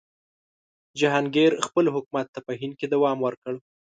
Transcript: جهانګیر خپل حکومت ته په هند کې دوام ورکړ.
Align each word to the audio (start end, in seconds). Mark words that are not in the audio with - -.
جهانګیر 0.99 1.51
خپل 1.65 1.85
حکومت 1.95 2.27
ته 2.33 2.39
په 2.47 2.51
هند 2.59 2.73
کې 2.79 2.87
دوام 2.93 3.17
ورکړ. 3.21 3.53